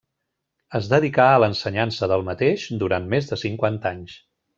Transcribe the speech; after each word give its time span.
Es 0.77 0.87
dedicà 0.93 1.27
a 1.33 1.41
l'ensenyança 1.43 2.09
del 2.13 2.25
mateix 2.31 2.65
durant 2.85 3.07
més 3.13 3.29
de 3.33 3.39
cinquanta 3.43 3.93
anys. 3.97 4.17